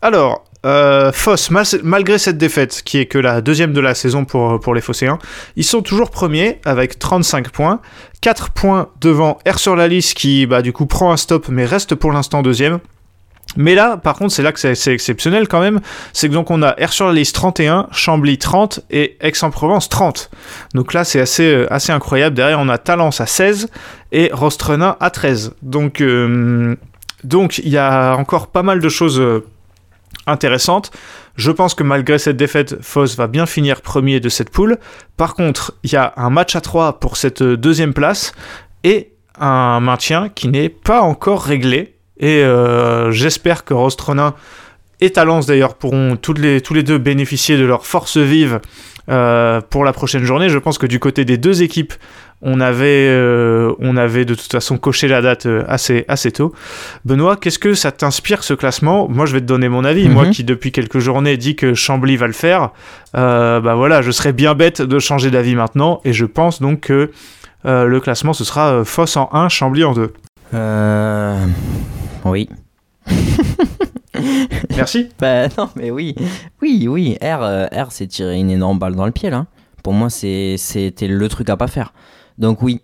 [0.03, 4.25] Alors, euh, Foss, mal- malgré cette défaite, qui est que la deuxième de la saison
[4.25, 5.19] pour, les Phocéens,
[5.57, 7.81] ils sont toujours premiers avec 35 points,
[8.21, 11.65] 4 points devant Air sur la liste qui, bah, du coup, prend un stop mais
[11.65, 12.79] reste pour l'instant deuxième.
[13.57, 15.81] Mais là, par contre, c'est là que c'est exceptionnel quand même,
[16.13, 20.31] c'est que donc on a Air sur la liste 31, Chambly 30 et Aix-en-Provence 30.
[20.75, 22.37] Donc là, c'est assez, euh, assez incroyable.
[22.37, 23.69] Derrière, on a Talence à 16
[24.13, 25.55] et Rostrenin à 13.
[25.63, 26.77] Donc, euh,
[27.25, 29.21] donc il y a encore pas mal de choses
[30.31, 30.91] intéressantes.
[31.37, 34.79] Je pense que malgré cette défaite, Foss va bien finir premier de cette poule.
[35.17, 38.33] Par contre, il y a un match à 3 pour cette euh, deuxième place
[38.85, 41.95] et un maintien qui n'est pas encore réglé.
[42.19, 44.35] Et euh, j'espère que Rostronin
[45.01, 48.61] et Talence d'ailleurs pourront tous les deux bénéficier de leur force vive
[49.09, 50.49] euh, pour la prochaine journée.
[50.49, 51.95] Je pense que du côté des deux équipes,
[52.43, 56.55] on avait, euh, on avait de toute façon coché la date euh, assez, assez tôt.
[57.05, 59.09] Benoît, qu'est-ce que ça t'inspire ce classement?
[59.09, 60.09] Moi, je vais te donner mon avis.
[60.09, 60.15] Mhm.
[60.15, 62.71] Moi qui, depuis quelques journées, dis que Chambly va le faire,
[63.17, 66.01] euh, bah voilà, je serais bien bête de changer d'avis maintenant.
[66.05, 67.11] Et je pense donc que
[67.67, 70.13] euh, le classement, ce sera euh, Foss en 1, Chambly en 2.
[70.55, 71.45] Euh...
[72.25, 72.49] Oui.
[74.77, 75.09] Merci.
[75.19, 76.15] Bah non, mais oui.
[76.63, 77.17] Oui, oui.
[77.23, 79.47] R, euh, R s'est tiré une énorme balle dans le pied, là.
[79.83, 81.93] Pour moi, c'est- c'était le truc à pas faire.
[82.41, 82.81] Donc oui,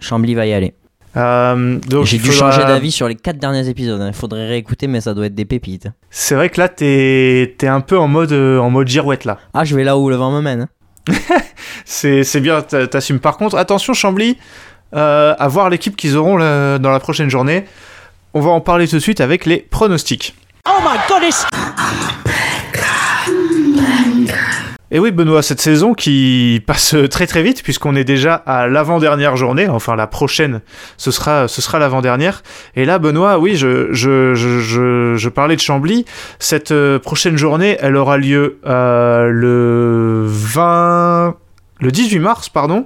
[0.00, 0.72] Chambly va y aller.
[1.14, 4.02] Euh, J'ai dû faudra- changer d'avis sur les quatre derniers épisodes.
[4.06, 5.88] Il faudrait réécouter, mais ça doit être des pépites.
[6.08, 9.38] C'est vrai que là, t'es es un peu en mode, euh, en mode girouette là.
[9.52, 10.68] Ah, je vais là où le vent me mène.
[11.08, 11.12] hein.
[11.84, 13.18] C'est c'est bien, t'a- t'assumes.
[13.18, 14.38] Par contre, attention Chambly,
[14.94, 17.64] euh, à voir l'équipe qu'ils auront dans la prochaine journée.
[18.34, 20.34] On va en parler tout de suite avec les pronostics.
[20.66, 21.44] Oh my goodness!
[24.94, 29.36] Et oui, Benoît, cette saison qui passe très très vite puisqu'on est déjà à l'avant-dernière
[29.36, 30.60] journée, enfin la prochaine,
[30.98, 32.42] ce sera, ce sera l'avant-dernière.
[32.76, 36.04] Et là, Benoît, oui, je, parlais de Chambly.
[36.38, 41.36] Cette euh, prochaine journée, elle aura lieu euh, le 20,
[41.80, 42.84] le 18 mars, pardon.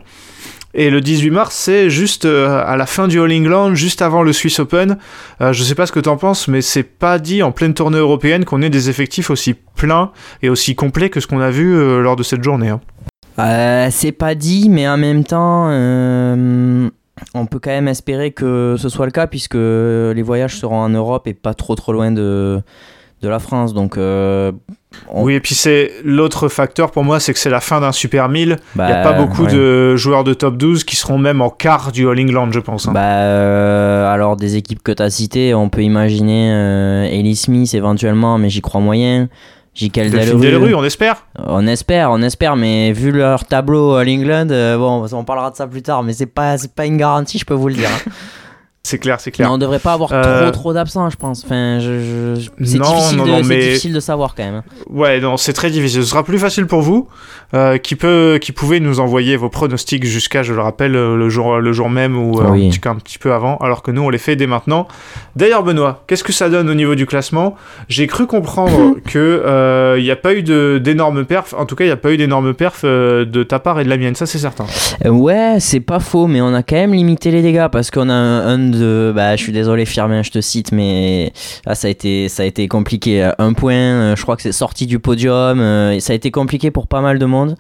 [0.78, 4.22] Et le 18 mars, c'est juste euh, à la fin du All England, juste avant
[4.22, 4.98] le Swiss Open.
[5.40, 7.96] Euh, je sais pas ce que t'en penses, mais c'est pas dit en pleine tournée
[7.96, 10.12] européenne qu'on ait des effectifs aussi pleins
[10.42, 12.68] et aussi complets que ce qu'on a vu euh, lors de cette journée.
[12.68, 12.80] hein.
[13.90, 15.70] C'est pas dit, mais en même temps,
[17.34, 20.90] on peut quand même espérer que ce soit le cas puisque les voyages seront en
[20.90, 22.60] Europe et pas trop trop loin de,
[23.22, 23.74] de la France.
[23.74, 24.52] Donc, euh,
[25.08, 27.92] On- Oui, et puis c'est l'autre facteur pour moi, c'est que c'est la fin d'un
[27.92, 28.48] Super 1000.
[28.48, 29.52] Il n'y bah, a pas beaucoup ouais.
[29.52, 32.88] de joueurs de top 12 qui seront même en quart du All England, je pense.
[32.88, 32.92] hein.
[32.92, 37.72] Bah, euh, alors des équipes que tu as citées, on peut imaginer euh, Ellie Smith
[37.74, 39.28] éventuellement, mais j'y crois moyen.
[39.78, 40.74] Delphine Delru.
[40.74, 41.26] On espère.
[41.38, 45.56] On espère, on espère, mais vu leur tableau All England, euh, bon, on parlera de
[45.56, 47.90] ça plus tard, mais c'est pas, pas une garantie, je peux vous le dire.
[48.86, 49.50] C'est clair, c'est clair.
[49.50, 51.44] on devrait pas avoir Euh, trop trop d'absents, je pense.
[51.44, 54.44] Enfin, je, je- c'est Non, difficile, non, de, non, c'est mais- difficile de savoir quand
[54.44, 54.54] même.
[54.54, 54.64] hein.
[54.88, 56.02] Ouais, non, c'est très difficile.
[56.02, 57.08] Ce sera plus facile pour vous,
[57.52, 61.28] euh, qui peut, qui pouvez nous envoyer vos pronostics jusqu'à, je le rappelle, euh, le
[61.28, 62.66] jour, le jour même ou euh, Oui.
[62.66, 64.86] un, petit, un petit peu avant, alors que nous on les fait dès maintenant.
[65.34, 67.56] D'ailleurs, Benoît, qu'est-ce que ça donne au niveau du classement?
[67.88, 71.54] J'ai cru comprendre que il n'y a pas eu d'énormes perfs.
[71.58, 73.88] En tout cas, il n'y a pas eu d'énormes perfs de ta part et de
[73.90, 74.14] la mienne.
[74.14, 74.66] Ça, c'est certain.
[75.04, 78.14] Ouais, c'est pas faux, mais on a quand même limité les dégâts parce qu'on a
[78.14, 81.32] un, un Bah, je suis désolé, Firmin, je te cite, mais
[81.66, 83.30] là, ça a été, ça a été compliqué.
[83.38, 85.60] Un point, euh, je crois que c'est sorti du podium.
[85.60, 87.56] euh, ça a été compliqué pour pas mal de monde.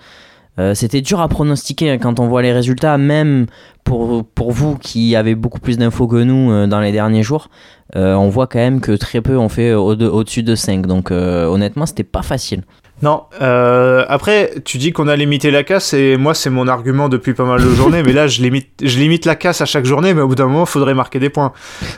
[0.58, 3.46] Euh, C'était dur à pronostiquer hein, quand on voit les résultats, même
[3.84, 7.48] pour, pour vous qui avez beaucoup plus d'infos que nous dans les derniers jours.
[7.94, 10.86] on voit quand même que très peu ont fait au- de- au-dessus de 5.
[10.86, 12.62] Donc, honnêtement, c'était pas facile.
[13.02, 17.08] Non, euh, après, tu dis qu'on a limité la casse, et moi, c'est mon argument
[17.08, 19.84] depuis pas mal de journées, mais là, je limite, je limite la casse à chaque
[19.84, 21.52] journée, mais au bout d'un moment, il faudrait marquer des points.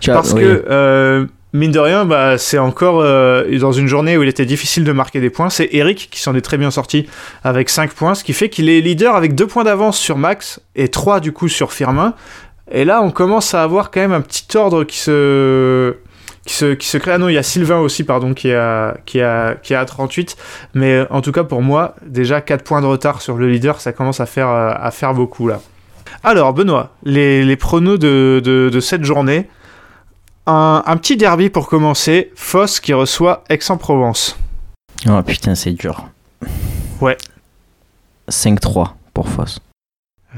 [0.06, 0.40] Parce oui.
[0.40, 4.44] que, euh, mine de rien, bah, c'est encore euh, dans une journée où il était
[4.44, 5.50] difficile de marquer des points.
[5.50, 7.06] C'est Eric qui s'en est très bien sorti
[7.44, 10.60] avec 5 points, ce qui fait qu'il est leader avec 2 points d'avance sur Max
[10.74, 12.14] et 3 du coup sur Firmin.
[12.70, 15.96] Et là, on commence à avoir quand même un petit ordre qui se.
[16.48, 17.12] Qui se, qui se crée.
[17.12, 20.34] Ah non, il y a Sylvain aussi, pardon, qui a, qui a, qui a 38.
[20.72, 23.82] Mais euh, en tout cas, pour moi, déjà 4 points de retard sur le leader,
[23.82, 25.60] ça commence à faire, euh, à faire beaucoup là.
[26.24, 29.46] Alors, Benoît, les, les pronos de, de, de cette journée.
[30.46, 32.32] Un, un petit derby pour commencer.
[32.34, 34.38] Foss qui reçoit Aix-en-Provence.
[35.06, 36.06] Oh putain, c'est dur.
[37.02, 37.18] Ouais.
[38.30, 39.60] 5-3 pour Foss.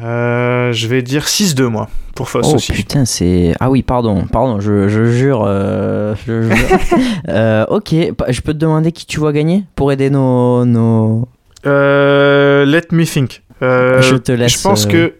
[0.02, 2.72] Euh, je vais dire 6-2 moi, pour Foss Oh aussi.
[2.72, 3.54] putain, c'est.
[3.60, 5.44] Ah oui, pardon, pardon, je, je jure.
[5.46, 6.56] euh, je jure.
[7.28, 7.90] Euh, ok,
[8.28, 10.64] je peux te demander qui tu vois gagner pour aider nos.
[10.64, 11.28] nos...
[11.66, 13.42] Euh, let me think.
[13.60, 14.52] Je te laisse.
[14.54, 15.14] je pense que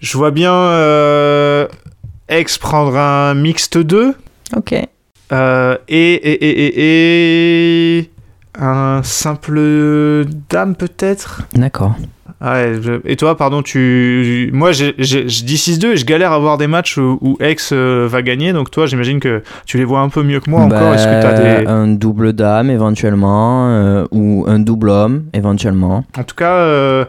[0.00, 0.52] je vois bien
[2.28, 4.14] Aix prendre un mixte 2
[4.56, 4.74] Ok.
[5.32, 8.10] euh, et, et, et, et, et
[8.58, 11.42] un simple dame peut-être?
[11.54, 11.96] D'accord.
[12.44, 14.50] Ouais, je- et toi, pardon, tu.
[14.52, 14.90] Moi, je
[15.44, 18.52] dis 6-2 et je galère à voir des matchs où, où Aix euh, va gagner.
[18.52, 20.80] Donc, toi, j'imagine que tu les vois un peu mieux que moi encore.
[20.80, 21.66] Bah, Est-ce que tu as des.
[21.68, 26.04] Un double dame éventuellement, euh, ou un double homme éventuellement.
[26.18, 27.04] En tout cas, euh,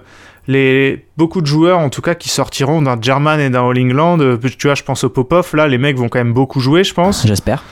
[0.47, 1.03] les...
[1.17, 4.19] beaucoup de joueurs, en tout cas, qui sortiront d'un German et d'un All England.
[4.19, 5.49] euh, Tu vois, je pense au Popov.
[5.55, 7.25] Là, les mecs vont quand même beaucoup jouer, je pense.
[7.25, 7.63] J'espère.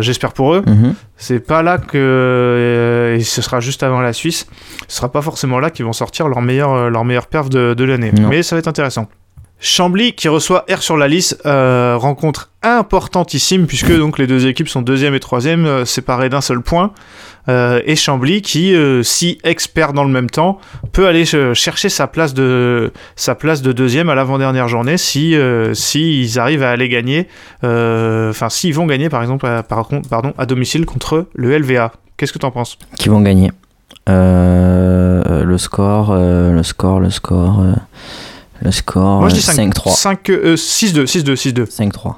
[0.00, 0.62] J'espère pour eux.
[0.66, 0.94] Mhm.
[1.18, 1.96] C'est pas là que.
[3.16, 4.46] Et ce sera juste avant la Suisse.
[4.88, 7.74] Ce sera pas forcément là qu'ils vont sortir leur meilleur, euh, leur meilleure perf de,
[7.74, 8.12] de l'année.
[8.28, 9.08] Mais ça va être intéressant.
[9.58, 14.68] Chambly qui reçoit R sur la liste, euh, rencontre importantissime puisque donc les deux équipes
[14.68, 16.92] sont deuxième et troisième euh, séparées d'un seul point.
[17.48, 20.58] Euh, et Chambly qui, si Aix perd dans le même temps,
[20.92, 25.34] peut aller ch- chercher sa place de sa place de deuxième à l'avant-dernière journée si
[25.72, 27.28] si ils arrivent à aller gagner.
[27.62, 31.92] Enfin, s'ils vont gagner par exemple à, par pardon, à domicile contre le LVA.
[32.16, 33.50] Qu'est-ce que t'en penses Qui vont gagner
[34.08, 37.60] Euh, Le score, euh, le score, le score.
[37.60, 37.72] euh,
[38.62, 39.20] le score.
[39.20, 39.94] Moi je dis 5 5-3.
[39.94, 41.64] 5 euh, 6-2, 6-2, 6-2.
[41.66, 42.14] 5-3.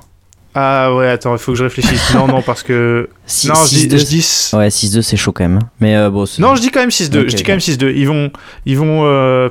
[0.54, 2.14] Ah ouais, attends, il faut que je réfléchisse.
[2.14, 3.08] non, non, parce que.
[3.26, 5.58] Si- non, je dis, 6-2, je dis- Ouais, 6-2, c'est chaud quand même.
[5.62, 5.68] hein.
[5.80, 7.22] Mais bon, c'est- Non, je dis quand même 6-2.
[7.22, 7.46] Ok, je dis ok.
[7.46, 7.92] quand même 6-2.
[7.94, 8.30] Ils vont,
[8.66, 9.50] ils vont,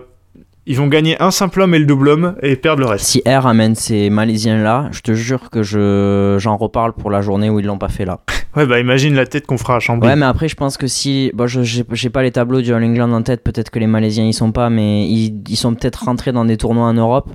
[0.68, 3.06] ils vont gagner un simple homme et le double homme et perdre le reste.
[3.06, 7.50] si R amène ces Malaisiens-là, je te jure que je j'en reparle pour la journée
[7.50, 8.20] où ils l'ont pas fait là.
[8.56, 10.08] Ouais, bah imagine la tête qu'on fera à Chambly.
[10.08, 11.32] Ouais, mais après, je pense que si.
[11.34, 14.26] Bon, je j'ai pas les tableaux du All England en tête, peut-être que les Malaisiens
[14.26, 17.30] y sont pas, mais ils, ils sont peut-être rentrés dans des tournois en Europe.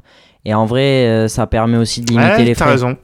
[0.45, 2.73] Et en vrai, euh, ça permet aussi de limiter Ouais, les t'as frais.
[2.73, 2.97] raison.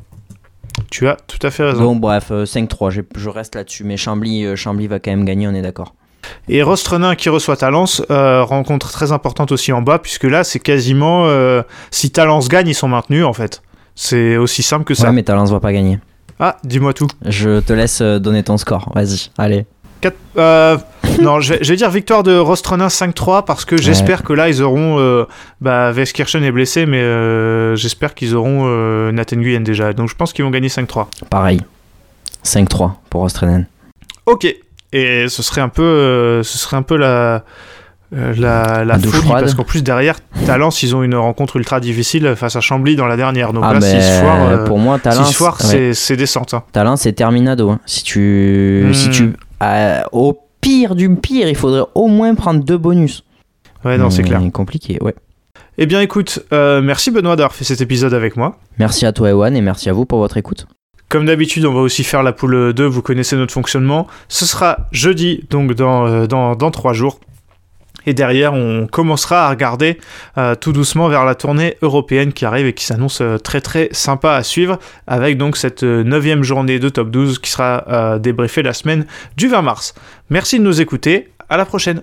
[0.91, 1.83] Tu as tout à fait raison.
[1.83, 3.85] Donc, bref, euh, 5-3, j'ai- je reste là-dessus.
[3.85, 5.95] Mais Chambly, euh, Chambly va quand même gagner, on est d'accord.
[6.49, 10.59] Et Rostronin qui reçoit Talence, euh, rencontre très importante aussi en bas, puisque là, c'est
[10.61, 11.27] quasiment.
[11.27, 13.63] euh, si Talence gagne, ils sont maintenus en fait.
[13.95, 15.09] C'est aussi simple que ça.
[15.09, 15.99] Ouais, mais Talence va pas gagner.
[16.41, 17.09] Ah, dis-moi tout.
[17.25, 18.91] Je te laisse euh, donner ton score.
[18.95, 19.67] Vas-y, allez.
[20.37, 20.79] Euh,
[21.21, 24.49] non, je vais, je vais dire victoire de Rostronin 5-3 parce que j'espère que là
[24.49, 25.01] ils auront.
[25.01, 25.25] Euh,
[25.61, 28.67] bah, Veskirchen est blessé, mais euh, j'espère qu'ils auront
[29.11, 29.93] Nathan Nguyen déjà.
[29.93, 31.07] Donc je pense qu'ils vont gagner 5-3.
[31.29, 31.61] Pareil.
[32.45, 33.67] 5-3 pour Ostrenen.
[34.27, 34.47] Ok.
[34.93, 37.45] Et ce serait un peu, euh, ce serait un peu la.
[38.15, 39.41] euh, La, la folie froide.
[39.43, 43.07] parce qu'en plus derrière Talence ils ont une rencontre ultra difficile face à Chambly dans
[43.07, 45.51] la dernière donc ah, là mais foirent, euh, pour moi, Talence, ouais.
[45.59, 46.63] c'est c'est descente hein.
[46.73, 47.69] Talence, c'est terminado.
[47.69, 47.81] hein.
[47.85, 48.87] Si tu.
[48.89, 48.95] Hmm.
[48.95, 53.25] Si tu euh, au pire du pire, il faudrait au moins prendre deux bonus.
[53.85, 55.15] ouais non c'est Mais clair compliqué, ouais.
[55.77, 59.55] eh bien écoute merci Benoît d'avoir fait cet épisode avec moi Merci à toi, Ewan,
[59.55, 60.67] et merci à vous pour votre écoute.
[61.09, 64.07] Comme d'habitude, on va aussi faire la poule 2, vous connaissez notre fonctionnement.
[64.29, 67.19] Ce sera jeudi, donc dans, euh, dans, dans 3 jours.
[68.07, 69.99] Et derrière, on commencera à regarder
[70.39, 73.89] euh, tout doucement vers la tournée européenne qui arrive et qui s'annonce euh, très très
[73.93, 78.19] sympa à suivre, avec donc cette euh, neuvième journée de top 12 qui sera euh,
[78.19, 79.95] débriefée la semaine du 20 mars.
[80.31, 82.03] Merci de nous écouter, à la prochaine.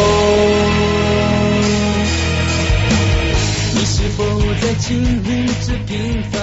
[4.91, 6.40] to gain from